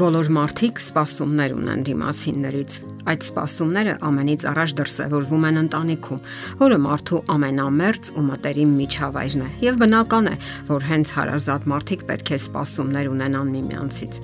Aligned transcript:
Բոլոր 0.00 0.28
մարդիկ 0.32 0.78
սպասումներ 0.80 1.52
ունեն 1.52 1.82
դիմացիններից։ 1.84 2.76
Այդ 3.10 3.24
սպասումները 3.26 3.96
ամենից 4.08 4.46
առաջ 4.48 4.72
դրսևորվում 4.78 5.44
են 5.48 5.60
ընտանիքում, 5.60 6.22
որը 6.62 6.78
մարդու 6.86 7.20
ամենամերձ 7.34 8.10
ու 8.16 8.24
մտերիմ 8.30 8.72
միջավայրն 8.78 9.44
է, 9.44 9.50
եւ 9.66 9.78
բնական 9.84 10.30
է, 10.30 10.34
որ 10.70 10.88
հենց 10.88 11.12
հարազատ 11.18 11.68
մարդիկ 11.74 12.06
պետք 12.08 12.32
է 12.32 12.40
սպասումներ 12.40 13.12
ունենան 13.12 13.52
միմյանցից։ 13.60 14.20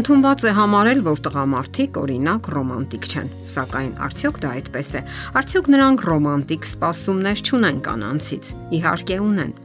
Ընթոնված 0.00 0.48
է 0.48 0.56
համարել, 0.62 1.06
որ 1.12 1.22
տղամարդիկ 1.28 2.02
օրինակ 2.08 2.52
ռոմանտիկ 2.56 3.12
չեն, 3.12 3.32
սակայն 3.52 3.94
արդյոք 4.08 4.42
դա 4.48 4.56
այդպես 4.56 4.96
է։ 4.96 5.06
Արդյոք 5.44 5.72
նրանք 5.76 6.08
ռոմանտիկ 6.08 6.68
սպասումներ 6.72 7.48
չունեն 7.48 7.82
կանանցից։ 7.84 8.54
Իհարկե 8.80 9.24
ունեն 9.28 9.58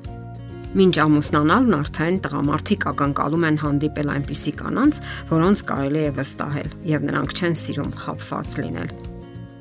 Մինչ 0.74 0.96
ամուսնանալն 1.04 1.76
արդեն 1.78 2.16
տղամարդիկ 2.26 2.88
ակնկալում 2.90 3.46
են 3.52 3.60
հանդիպել 3.62 4.12
այնպիսի 4.16 4.56
կանանց, 4.64 5.02
որոնց 5.30 5.66
կարելի 5.70 6.04
է 6.10 6.12
վստահել, 6.18 6.76
եւ 6.96 7.10
նրանք 7.14 7.38
չեն 7.38 7.58
սիրում 7.62 7.98
խափված 8.02 8.60
լինել։ 8.64 9.13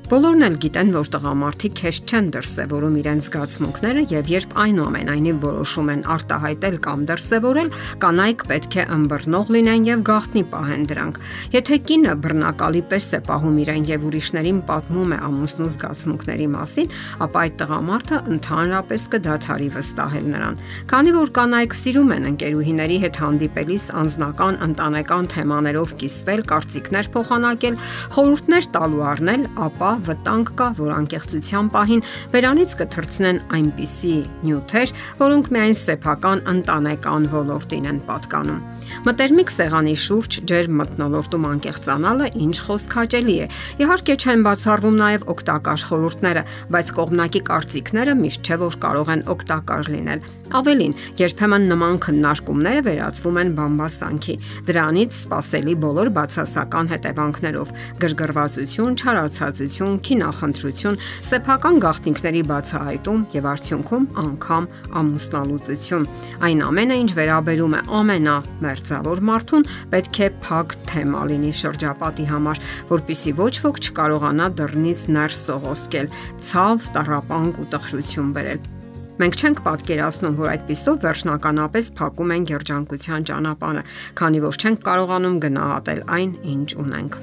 Բոլորն 0.03 0.43
էլ 0.43 0.55
գիտեն, 0.59 0.89
որ 0.91 1.09
տղամարդիկ 1.13 1.79
հեշտ 1.79 2.11
չեն 2.11 2.25
դրսևորում 2.35 2.95
իրենց 2.99 3.27
զգացմունքները 3.29 4.01
եւ 4.11 4.31
երբ 4.33 4.55
այնուամենայնիվ 4.63 5.37
որոշում 5.43 5.91
են 5.93 6.01
արտահայտել 6.13 6.75
կամ 6.83 7.05
դրսևորել, 7.07 7.69
կանայք 8.03 8.43
պետք 8.51 8.75
է 8.83 8.85
ըմբռնող 8.97 9.53
լինեն 9.55 9.87
եւ 9.87 10.03
գաղտնի 10.09 10.43
պահեն 10.51 10.83
դրանք։ 10.91 11.19
Եթե 11.55 11.79
կինը 11.87 12.15
բռնակալի 12.23 12.81
պես 12.91 13.07
է 13.13 13.21
պահում 13.31 13.55
իրեն 13.63 13.87
եւ 13.93 14.03
ուրիշներին 14.11 14.59
պատմում 14.67 15.13
է 15.13 15.19
ամուսնու 15.23 15.69
զգացմունքների 15.71 16.47
մասին, 16.51 16.93
ապա 17.23 17.43
այդ 17.47 17.57
տղամարդը 17.63 18.21
ընդհանրապես 18.33 19.07
կդադարի 19.15 19.69
վստահել 19.79 20.27
նրան։ 20.35 20.59
Քանի 20.91 21.15
որ 21.15 21.33
կանայք 21.39 21.77
սիրում 21.79 22.13
են 22.17 22.29
ընկերուհիների 22.33 22.99
հետ 23.07 23.21
հանդիպելիս 23.23 23.87
անznական 24.03 24.61
ընտանեկան 24.67 25.31
թեմաներով 25.33 25.95
կիսվել, 26.03 26.45
կարծիքներ 26.53 27.11
փոխանակել, 27.13 27.81
խորհուրդներ 28.17 28.69
տալու 28.73 29.03
առնել, 29.13 29.49
ապա 29.63 29.92
վտանգ 30.07 30.51
կա, 30.59 30.67
որ 30.79 30.91
անկեղծության 30.97 31.69
պահին 31.73 32.03
վերանից 32.33 32.75
կթրցնեն 32.79 33.41
այնպիսի 33.57 34.15
նյութեր, 34.43 34.93
որոնք 35.23 35.49
միայն 35.53 35.77
սեփական 35.83 36.43
ընտանեկան 36.53 37.27
ոլորտին 37.33 37.89
են 37.93 37.99
պատկանում։ 38.07 38.61
Մտերմիկ 39.03 39.51
սեղանի 39.53 39.93
շուրջ 40.03 40.37
ջեր 40.49 40.69
մտնոլորտում 40.79 41.47
անկեղծանալը 41.49 42.27
ինչ 42.43 42.57
խոսք 42.67 42.95
հաճելի 42.99 43.35
է։ 43.43 43.47
Իհարկե 43.83 44.15
չեն 44.23 44.43
բացառվում 44.47 44.97
նաև 45.01 45.25
օգտակար 45.33 45.85
խորհուրդները, 45.89 46.43
բայց 46.73 46.91
կողմնակի 46.99 47.41
կարծիքները 47.49 48.15
միշտ 48.23 48.43
չէ 48.43 48.57
որ 48.63 48.77
կարող 48.83 49.11
են 49.13 49.23
օգտակար 49.33 49.89
լինել։ 49.93 50.27
Ավելին, 50.53 50.93
երբեմն 51.17 51.63
նման 51.71 51.95
քննարկումները 52.03 52.81
վերածվում 52.87 53.39
են 53.41 53.51
բամբասանքի։ 53.57 54.35
Դրանից 54.69 55.17
սпасելի 55.23 55.73
բոլոր 55.83 56.09
բացասական 56.17 56.91
հետևանքներով՝ 56.93 57.73
գրգռվածություն, 58.03 58.97
չարացածություն, 59.01 59.82
ուրախություն, 59.83 59.99
քինախնդրություն, 60.03 60.97
սեփական 61.27 61.79
գաղտնիքների 61.83 62.41
բացահայտում 62.49 63.23
եւ 63.33 63.47
արդյունքում 63.51 64.05
անգամ 64.23 64.67
ամուսնալուծություն։ 64.99 66.07
Այն 66.47 66.63
ամենը, 66.67 66.95
ինչ 67.03 67.11
վերաբերում 67.19 67.73
է 67.73 67.81
ամենամերձավոր 67.99 69.23
մարդուն, 69.29 69.67
պետք 69.93 70.19
է 70.23 70.29
փակ 70.47 70.75
թեմա 70.93 71.23
լինի 71.33 71.53
շրջապատի 71.63 72.27
համար, 72.31 72.63
որpիսի 72.93 73.35
ոչ 73.43 73.53
ոք 73.67 73.81
չկարողանա 73.83 74.47
դռնից 74.63 75.01
ներս 75.17 75.43
սողոսկել, 75.51 76.07
ցավ, 76.47 76.87
տարապանք 76.95 77.59
ու 77.59 77.69
տխրություն 77.73 78.33
բերել։ 78.37 78.71
Մենք 79.13 79.35
չենք 79.37 79.59
պատկերացնում, 79.67 80.37
որ 80.39 80.47
այդպիսով 80.53 80.95
վերջնականապես 81.03 81.91
փակում 81.99 82.33
են 82.33 82.47
երջանկության 82.49 83.29
ճանապարհը, 83.29 83.85
քանի 84.17 84.43
որ 84.47 84.59
չենք 84.63 84.83
կարողանում 84.89 85.39
գնահատել 85.45 86.03
այն, 86.17 86.35
ինչ 86.55 86.69
ունենք։ 86.81 87.21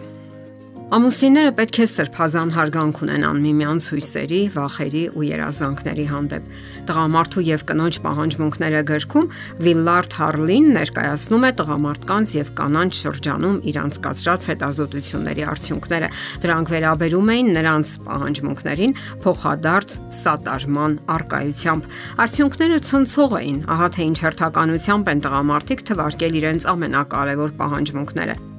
Ամուսինները 0.91 1.51
պետք 1.55 1.77
է 1.79 1.85
սրբազան 1.87 2.49
հարգանք 2.51 2.97
ունենան 3.05 3.37
միմյանց 3.45 3.85
հույսերի, 3.93 4.39
վախերի 4.57 5.03
ու 5.15 5.27
երազանքների 5.29 6.07
հանդեպ։ 6.11 6.49
Տղամարդու 6.89 7.45
եւ 7.47 7.63
կնոջ 7.69 7.99
պահանջմունքները 8.07 8.81
գրքում 8.89 9.29
Վիլլարդ 9.69 10.17
Հարլին 10.19 10.67
ներկայացնում 10.75 11.47
է 11.47 11.53
տղամարդկանց 11.63 12.35
եւ 12.41 12.51
կանանց 12.59 12.99
շրջանում 13.07 13.63
իրանց 13.71 14.01
կացրած 14.11 14.49
հետազոտությունների 14.51 15.47
արդյունքները։ 15.55 16.11
Դրանք 16.43 16.75
վերաբերում 16.75 17.33
էին 17.39 17.55
նրանց 17.55 17.95
պահանջմունքներին 18.11 18.99
փոխադարձ 19.23 19.99
սատարման 20.19 21.01
արկայությամբ։ 21.15 21.91
Արդյունքները 22.27 22.85
ցնցող 22.91 23.41
էին, 23.47 23.65
ահա 23.79 23.91
թե 23.95 24.11
ինչ 24.11 24.19
հերթականությամբ 24.27 25.15
են 25.15 25.27
տղամարդիկ 25.31 25.89
թվարկել 25.95 26.41
իրենց 26.43 26.71
ամենակարևոր 26.75 27.61
պահանջմունքները 27.63 28.50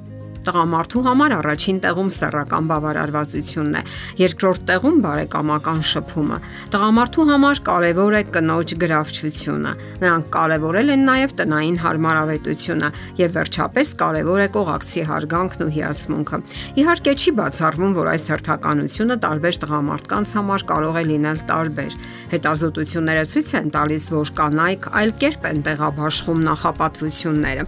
Տղամարդու 0.41 1.01
համար 1.05 1.33
առաջին 1.37 1.79
տեղում 1.83 2.07
սեռական 2.15 2.69
բավարարվածությունն 2.71 3.75
է, 3.77 3.81
երկրորդ 4.21 4.63
տեղում 4.71 4.95
բարեկամական 5.05 5.81
շփումը։ 5.91 6.37
Տղամարդու 6.73 7.25
համար 7.29 7.61
կարևոր 7.67 8.15
է 8.17 8.21
կնոջ 8.33 8.73
գրավչությունը։ 8.81 9.73
Նրանք 10.01 10.31
կարևորել 10.33 10.89
են 10.95 11.05
նաև 11.11 11.35
տնային 11.41 11.77
հարմարավետությունը 11.85 12.89
եւ 13.21 13.35
վերջապես 13.37 13.93
կարևոր 14.01 14.41
է 14.41 14.47
կողակցի 14.57 15.05
հարգանքն 15.11 15.61
ու 15.61 15.71
հիացմունքը։ 15.77 16.41
Իհարկե 16.81 17.13
չի 17.21 17.31
բացառվում, 17.37 17.93
որ 18.01 18.11
այս 18.11 18.25
հերթականությունը 18.31 19.19
տարբեր 19.21 19.61
տղամարդկանց 19.61 20.35
համար 20.41 20.65
կարող 20.71 20.97
է 21.01 21.03
լինել 21.11 21.39
տարբեր։ 21.51 21.93
Հետազոտությունները 22.31 23.23
ցույց 23.31 23.49
են 23.61 23.71
տալիս, 23.75 24.05
որ 24.15 24.29
կանայք 24.41 24.85
այլ 25.01 25.11
կերպ 25.21 25.47
են 25.51 25.63
տեղաբաշխում 25.67 26.43
նախապատվությունները։ 26.47 27.65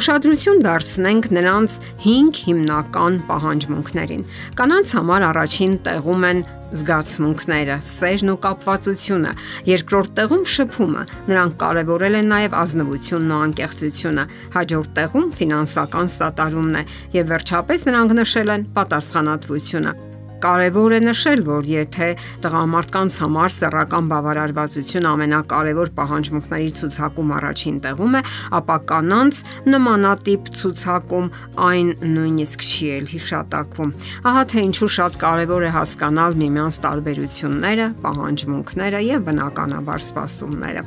Ուշադրություն 0.00 0.62
դարձնենք 0.64 1.28
նրանց 1.38 1.78
5 2.08 2.38
հիմնական 2.46 3.16
պահանջմունքներին։ 3.28 4.22
Կանանց 4.56 4.92
համար 4.96 5.24
առաջին 5.28 5.74
տեղում 5.88 6.24
են 6.28 6.40
զգացմունքները, 6.68 7.76
սերն 7.84 8.32
ու 8.32 8.38
կապվածությունը, 8.44 9.32
երկրորդ 9.68 10.12
տեղում 10.18 10.44
շփումը։ 10.54 11.04
Նրանք 11.28 11.56
կարևորել 11.62 12.18
են 12.18 12.28
նաև 12.32 12.58
ազնվությունն 12.64 13.32
ու 13.36 13.40
անկեղծությունը, 13.46 14.26
հաջորդ 14.56 14.92
տեղում 14.98 15.32
ֆինանսական 15.38 16.12
սատարումն 16.18 16.82
է 16.82 16.84
եւ 17.16 17.32
վերջապես 17.32 17.88
նրանք 17.88 18.20
նշել 18.20 18.54
են 18.56 18.68
պատասխանատվությունը։ 18.76 20.07
Կարևոր 20.38 20.92
է 20.94 20.98
նշել, 21.02 21.40
որ 21.48 21.68
եթե 21.68 22.08
տղամարդկանց 22.44 23.14
համար 23.22 23.54
սեռական 23.56 24.10
բավարարվածություն 24.12 25.08
ամենակարևոր 25.10 25.90
պահանջմունքների 25.98 26.70
ցուցակում 26.78 27.32
առաջին 27.38 27.80
տեղում 27.86 28.14
է, 28.18 28.22
ապա 28.58 28.76
կանանց 28.92 29.40
նմանատիպ 29.74 30.52
ցուցակում 30.58 31.30
այն 31.68 31.90
նույնիսկ 32.14 32.66
չի 32.68 32.90
էլ 32.98 33.10
հիշատակվում։ 33.14 33.94
Ահա 34.30 34.44
թե 34.52 34.64
ինչու 34.68 34.90
շատ 34.98 35.18
կարևոր 35.26 35.66
է 35.66 35.72
հասկանալ 35.78 36.38
միմյանց 36.42 36.80
տարբերությունները, 36.86 37.88
պահանջմունքները 38.06 39.02
եւ 39.08 39.26
բնականաբար 39.28 40.06
սպասումները։ 40.06 40.86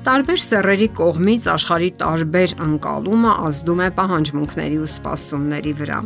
Տարբեր 0.00 0.40
սեռերի 0.40 0.86
կողմից 0.96 1.46
աշխարի 1.54 1.90
տարբեր 2.00 2.54
անկալումը 2.66 3.34
ազդում 3.50 3.84
է 3.84 3.88
պահանջմունքների 4.00 4.80
ու 4.80 4.90
սպասումների 4.96 5.76
վրա։ 5.82 6.00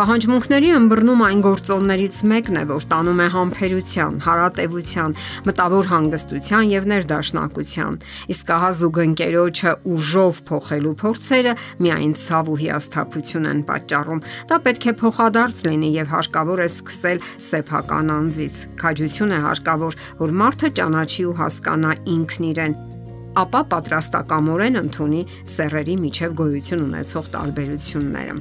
Պահանջմունքների 0.00 0.68
ըմբռնում 0.72 1.22
այն 1.26 1.40
գործոններից 1.44 2.18
մեկն 2.30 2.56
է, 2.56 2.60
որ 2.70 2.84
տանում 2.88 3.18
է 3.20 3.24
համբերության, 3.34 4.14
հարատևության, 4.24 5.16
մտավոր 5.44 5.88
հանգստության 5.90 6.70
եւ 6.70 6.86
ներդաշնակության։ 6.92 7.98
Իսկ 8.32 8.52
ահա 8.56 8.70
զուգընկերոջը 8.78 9.74
ուժով 9.92 10.38
փոխելու 10.48 10.94
փորձերը 11.02 11.52
միայն 11.84 12.14
ցավ 12.16 12.48
ու 12.48 12.56
հիասթափություն 12.62 13.48
են 13.50 13.60
պատճառում։ 13.68 14.22
Դա 14.48 14.58
պետք 14.64 14.86
է 14.88 14.94
փոխադարձ 15.04 15.60
լինի 15.68 15.90
եւ 16.00 16.08
հարկավոր 16.16 16.62
է 16.64 16.68
սկսել 16.70 17.20
սեփական 17.50 18.14
անձից։ 18.16 18.62
Քաջություն 18.80 19.34
է 19.36 19.42
հարկավոր, 19.44 19.98
որ 20.22 20.32
մարդը 20.40 20.70
ճանաչի 20.80 21.26
ու 21.28 21.36
հասկանա 21.44 21.92
ինքն 22.14 22.48
իրեն 22.54 22.78
ապա 23.40 23.60
պատրաստակամորեն 23.74 24.80
ընդունի 24.80 25.20
սերերի 25.56 25.98
միջև 26.08 26.34
գոյություն 26.40 26.88
ունեցող 26.88 27.30
տարբերությունները։ 27.36 28.40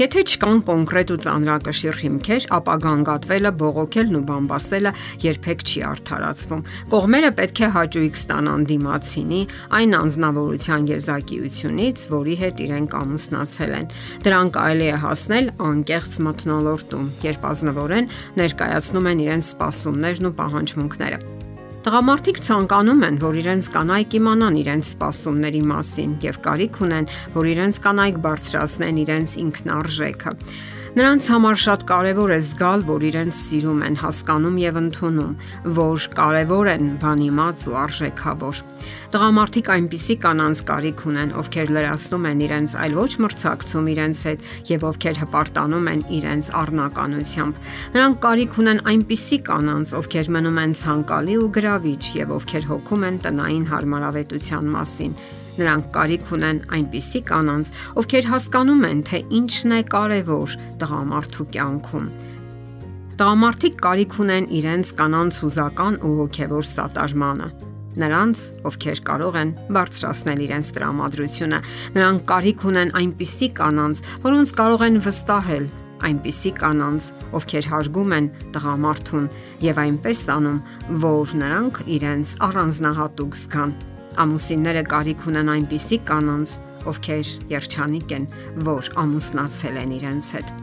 Եթե 0.00 0.20
չկան 0.24 0.60
կոնկրետ 0.64 1.10
ու 1.12 1.16
ծանրակշիռ 1.20 1.96
հիմքեր, 2.00 2.44
ապա 2.56 2.74
գանգատվելը, 2.84 3.50
բողոքելն 3.60 4.16
ու 4.16 4.22
բամբասելը 4.30 4.92
երբեք 5.26 5.64
չի 5.68 5.82
արդարացվում։ 5.90 6.62
Կողմերը 6.94 7.30
պետք 7.40 7.60
է 7.60 7.68
հաճույք 7.74 8.16
ստանան 8.20 8.64
դիմացինի 8.70 9.40
այն 9.76 9.98
անznավորության 10.00 10.88
եզակիությունից, 10.88 12.06
որի 12.16 12.38
հետ 12.40 12.64
իրենք 12.64 12.96
ամուսնացել 13.00 13.76
են։ 13.80 13.92
Դրան 14.24 14.54
կարելի 14.56 14.88
է 14.88 14.96
հասնել 15.04 15.52
անկեղծ 15.68 16.16
մթնոլորտում, 16.30 17.12
երբ 17.28 17.46
ազնվորեն 17.50 18.10
ներկայացնում 18.40 19.12
են 19.12 19.22
իրենց 19.28 19.52
սպասումներն 19.52 20.32
ու 20.32 20.34
պահանջմունքները։ 20.40 21.39
Տղամարդիկ 21.80 22.38
ցանկանում 22.44 23.04
են, 23.06 23.14
որ 23.22 23.36
իրենց 23.40 23.68
կանայք 23.72 24.14
իմանան 24.18 24.56
իրենց 24.60 24.88
սպասումների 24.90 25.62
մասին 25.70 26.10
եւ 26.26 26.38
կարիք 26.44 26.74
ունեն, 26.84 27.06
որ 27.32 27.46
իրենց 27.54 27.78
կանայք 27.86 28.18
բարձրացնեն 28.26 28.98
իրենց 29.00 29.36
ինքնարժեքը։ 29.40 30.34
Նրանց 30.90 31.26
համար 31.30 31.58
շատ 31.62 31.82
կարևոր 31.86 32.30
է 32.34 32.36
զգալ, 32.42 32.80
որ 32.88 33.04
իրենց 33.06 33.36
սիրում 33.38 33.82
են, 33.86 33.96
հասկանում 34.00 34.56
եւ 34.58 34.78
ընդունում, 34.80 35.36
որ 35.76 36.06
կարևոր 36.18 36.70
են 36.72 36.88
բանիմաց 37.04 37.62
ու 37.70 37.76
արժեքավոր։ 37.78 38.62
Տղամարդիկ 39.14 39.70
այնպիսի 39.76 40.16
կանանց 40.26 40.62
կարիք 40.66 41.04
ունեն, 41.12 41.34
ովքեր 41.44 41.72
լրացնում 41.78 42.26
են 42.30 42.42
իրենց, 42.50 42.74
այլ 42.82 42.98
ոչ 42.98 43.12
մրցակցում 43.22 43.90
իրենց 43.94 44.22
հետ 44.26 44.46
եւ 44.74 44.86
ովքեր 44.90 45.20
հպարտանում 45.22 45.90
են 45.94 46.02
իրենց 46.18 46.52
առնականությամբ։ 46.58 47.60
Նրանք 47.94 48.22
կարիք 48.26 48.56
ունեն 48.64 48.82
այնպիսի 48.90 49.38
կանանց, 49.46 49.94
ովքեր 50.00 50.32
մնում 50.34 50.58
են 50.66 50.74
ցանկալի 50.80 51.36
ու 51.38 51.52
գրավիչ 51.54 52.02
եւ 52.18 52.34
ովքեր 52.40 52.66
հոգում 52.74 53.06
են 53.10 53.22
տնային 53.30 53.68
հարմարավետության 53.70 54.74
մասին 54.74 55.14
Նրանք 55.58 55.88
կարիք 55.96 56.30
ունեն 56.36 56.60
այնպիսի 56.76 57.22
կանանց, 57.30 57.72
ովքեր 58.00 58.28
հասկանում 58.30 58.84
են, 58.90 59.00
թե 59.10 59.22
ինչն 59.40 59.74
է 59.74 59.80
կարևոր 59.94 60.54
տղամարդու 60.82 61.48
կյանքում։ 61.56 62.06
Տղամարդիկ 63.20 63.82
կարիք 63.84 64.14
ունեն 64.24 64.46
իրենց 64.60 64.94
կանանց 65.00 65.42
հուզական 65.44 65.98
ու 66.00 66.14
հոգևոր 66.20 66.70
սատարմանը 66.70 67.50
նրանց, 68.00 68.40
ովքեր 68.70 69.00
կարող 69.06 69.36
են 69.40 69.50
բարձրացնել 69.74 70.42
իրենց 70.46 70.68
տրամադրությունը, 70.76 71.58
նրանք 71.96 72.24
կարիք 72.30 72.64
ունեն 72.70 72.92
այնպիսի 73.00 73.48
կանանց, 73.58 74.02
որոնց 74.24 74.52
կարող 74.60 74.84
են 74.86 74.98
վստահել, 75.06 75.66
այնպիսի 76.06 76.52
կանանց, 76.60 77.08
ովքեր 77.36 77.68
հարգում 77.70 78.14
են 78.16 78.30
տղամարդուն 78.54 79.26
եւ 79.66 79.80
այնպես 79.84 80.22
անում, 80.36 80.60
որ 81.04 81.34
նրանք 81.42 81.82
իրենց 81.98 82.34
առանձնահատուկ 82.46 83.40
զգան։ 83.40 83.74
Ամուսինները 84.20 84.84
կարիք 84.90 85.26
ունեն 85.30 85.50
այնպիսի 85.54 85.98
կանանց, 86.10 86.54
ովքեր 86.90 87.32
երջանիկ 87.54 88.14
են, 88.16 88.30
որ 88.70 88.90
ամուսնացել 89.04 89.82
են 89.84 89.92
իրենց 90.00 90.30
հետ։ 90.36 90.54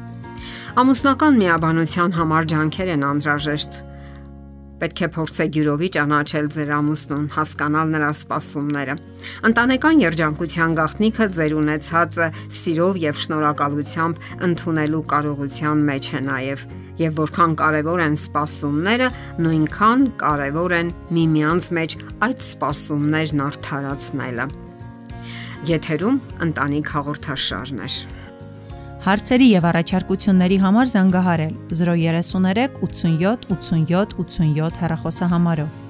Ամուսնական 0.77 1.39
միաբանության 1.42 2.18
համար 2.18 2.50
ջանքեր 2.54 2.92
են 2.98 3.06
անհրաժեշտ 3.12 3.80
Պետք 4.77 5.00
է 5.01 5.07
փորձեք 5.13 5.56
յուրովի 5.57 5.88
ճանաչել 5.95 6.48
ձեր 6.54 6.71
ամուսնուն, 6.75 7.24
հասկանալ 7.33 7.94
նրա 7.95 8.09
սպասումները։ 8.13 8.95
Ընտանեկան 9.50 10.04
երջանկության 10.04 10.75
գաղտնիքը 10.77 11.27
ձեր 11.38 11.56
ունեցածը 11.57 12.27
սիրով 12.59 13.00
եւ 13.07 13.24
շնորհակալությամբ 13.24 14.27
ընդունելու 14.50 15.01
կարողության 15.15 15.81
մեջ 15.89 16.12
է 16.13 16.21
նաեւ։ 16.27 16.68
Եվ 16.98 17.18
որքան 17.22 17.56
կարևոր 17.62 18.04
են 18.08 18.16
սպասումները, 18.18 19.08
նույնքան 19.46 20.06
կարևոր 20.22 20.78
են 20.78 20.94
միմյանց 21.14 21.70
մեջ 21.78 21.96
այդ 22.26 22.46
սպասումներն 22.48 23.44
արդարացնելը։ 23.48 24.48
Եթերում 25.72 26.22
ընտանիք 26.48 26.94
հաղորդաշարն 26.98 27.84
է։ 27.86 27.90
Հարցերի 29.08 29.48
եւ 29.54 29.66
առաջարկությունների 29.70 30.58
համար 30.66 30.90
զանգահարել 30.94 31.54
033 31.80 32.80
87 32.82 33.46
87 33.54 34.18
87 34.20 34.82
հեռախոսահամարով։ 34.82 35.87